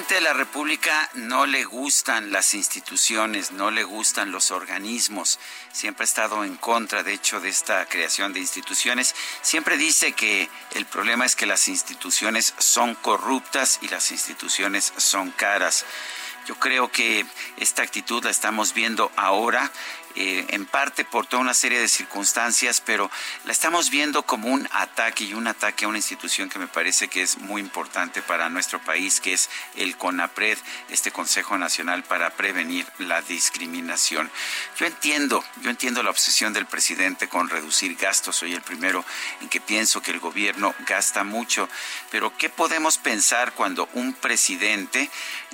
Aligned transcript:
Presidente 0.00 0.14
de 0.14 0.34
la 0.34 0.38
República 0.38 1.10
no 1.14 1.44
le 1.44 1.64
gustan 1.64 2.32
las 2.32 2.54
instituciones, 2.54 3.52
no 3.52 3.70
le 3.70 3.84
gustan 3.84 4.32
los 4.32 4.50
organismos. 4.50 5.38
Siempre 5.72 6.04
ha 6.04 6.06
estado 6.06 6.42
en 6.42 6.56
contra, 6.56 7.02
de 7.02 7.12
hecho, 7.12 7.38
de 7.38 7.50
esta 7.50 7.84
creación 7.86 8.32
de 8.32 8.40
instituciones. 8.40 9.14
Siempre 9.42 9.76
dice 9.76 10.12
que 10.12 10.48
el 10.74 10.86
problema 10.86 11.26
es 11.26 11.36
que 11.36 11.44
las 11.44 11.68
instituciones 11.68 12.54
son 12.58 12.94
corruptas 12.94 13.78
y 13.82 13.88
las 13.88 14.10
instituciones 14.10 14.92
son 14.96 15.32
caras. 15.32 15.84
Yo 16.46 16.54
creo 16.56 16.90
que 16.90 17.26
esta 17.56 17.82
actitud 17.82 18.24
la 18.24 18.30
estamos 18.30 18.74
viendo 18.74 19.10
ahora 19.16 19.70
eh, 20.16 20.44
en 20.48 20.66
parte 20.66 21.04
por 21.04 21.26
toda 21.26 21.40
una 21.40 21.54
serie 21.54 21.78
de 21.78 21.86
circunstancias, 21.86 22.82
pero 22.84 23.08
la 23.44 23.52
estamos 23.52 23.90
viendo 23.90 24.24
como 24.24 24.48
un 24.48 24.68
ataque 24.72 25.22
y 25.22 25.34
un 25.34 25.46
ataque 25.46 25.84
a 25.84 25.88
una 25.88 25.98
institución 25.98 26.48
que 26.48 26.58
me 26.58 26.66
parece 26.66 27.06
que 27.06 27.22
es 27.22 27.38
muy 27.38 27.60
importante 27.60 28.20
para 28.20 28.48
nuestro 28.48 28.80
país, 28.80 29.20
que 29.20 29.34
es 29.34 29.48
el 29.76 29.96
CONAPRED, 29.96 30.58
este 30.88 31.12
Consejo 31.12 31.56
Nacional 31.58 32.02
para 32.02 32.30
Prevenir 32.30 32.86
la 32.98 33.22
Discriminación. 33.22 34.28
Yo 34.76 34.86
entiendo, 34.86 35.44
yo 35.62 35.70
entiendo 35.70 36.02
la 36.02 36.10
obsesión 36.10 36.52
del 36.52 36.66
presidente 36.66 37.28
con 37.28 37.48
reducir 37.48 37.94
gastos, 37.94 38.34
soy 38.34 38.52
el 38.52 38.62
primero 38.62 39.04
en 39.40 39.48
que 39.48 39.60
pienso 39.60 40.02
que 40.02 40.10
el 40.10 40.18
gobierno 40.18 40.74
gasta 40.88 41.22
mucho, 41.22 41.68
pero 42.10 42.36
¿qué 42.36 42.48
podemos 42.48 42.98
pensar 42.98 43.52
cuando 43.52 43.88
un 43.94 44.12
presidente 44.14 45.08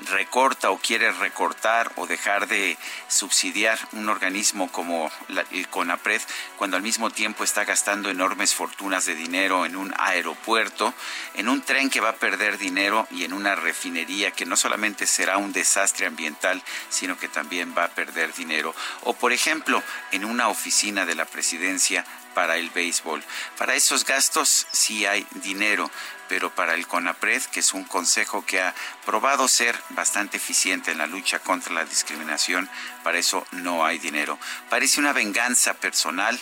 recorta 0.09 0.70
o 0.70 0.75
quiere 0.78 1.12
recortar 1.12 1.92
o 1.96 2.06
dejar 2.06 2.48
de 2.48 2.77
subsidiar 3.08 3.78
un 3.92 4.08
organismo 4.08 4.70
como 4.70 5.10
el 5.50 5.68
CONAPRED, 5.68 6.22
cuando 6.56 6.77
al 6.77 6.83
mismo 6.83 7.10
tiempo 7.10 7.44
está 7.44 7.64
gastando 7.64 8.10
enormes 8.10 8.55
fortunas 8.55 9.06
de 9.06 9.14
dinero 9.14 9.66
en 9.66 9.77
un 9.77 9.92
aeropuerto, 9.98 10.94
en 11.34 11.48
un 11.48 11.62
tren 11.62 11.91
que 11.91 12.00
va 12.00 12.10
a 12.10 12.16
perder 12.16 12.58
dinero 12.58 13.06
y 13.10 13.24
en 13.24 13.33
una 13.33 13.55
refinería 13.55 14.30
que 14.30 14.46
no 14.46 14.56
solamente 14.56 15.06
será 15.06 15.38
un 15.38 15.52
desastre 15.52 16.06
ambiental, 16.06 16.62
sino 16.88 17.18
que 17.18 17.28
también 17.28 17.74
va 17.77 17.84
a 17.84 17.94
perder 17.94 18.34
dinero. 18.34 18.74
O, 19.02 19.14
por 19.14 19.33
ejemplo, 19.33 19.83
en 20.12 20.24
una 20.24 20.48
oficina 20.48 21.05
de 21.05 21.14
la 21.14 21.24
presidencia 21.24 22.05
para 22.37 22.59
el 22.59 22.69
béisbol. 22.69 23.25
Para 23.56 23.75
esos 23.77 24.05
gastos 24.05 24.67
sí 24.70 25.06
hay 25.06 25.27
dinero, 25.37 25.91
pero 26.29 26.55
para 26.55 26.75
el 26.75 26.87
CONAPRED, 26.87 27.45
que 27.45 27.61
es 27.61 27.73
un 27.73 27.84
consejo 27.84 28.45
que 28.45 28.61
ha 28.61 28.75
probado 29.06 29.48
ser 29.48 29.75
bastante 29.91 30.37
eficiente 30.37 30.91
en 30.91 30.98
la 30.98 31.07
lucha 31.07 31.39
contra 31.39 31.73
la 31.73 31.86
discriminación, 31.86 32.69
para 33.02 33.17
eso 33.17 33.46
no 33.52 33.86
hay 33.86 33.98
dinero. 33.98 34.39
Parece 34.69 35.01
una 35.01 35.14
venganza 35.14 35.73
personal 35.73 36.39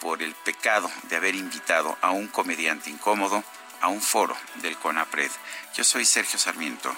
por 0.00 0.22
el 0.22 0.34
pecado 0.34 0.90
de 1.10 1.16
haber 1.16 1.34
invitado 1.34 1.98
a 2.00 2.10
un 2.10 2.28
comediante 2.28 2.88
incómodo 2.88 3.44
a 3.82 3.88
un 3.88 4.00
foro 4.00 4.34
del 4.62 4.78
CONAPRED. 4.78 5.30
Yo 5.74 5.84
soy 5.84 6.06
Sergio 6.06 6.38
Sarmiento 6.38 6.90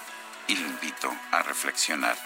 y 0.46 0.54
lo 0.54 0.68
invito 0.68 1.12
a 1.32 1.42
reflexionar. 1.42 2.16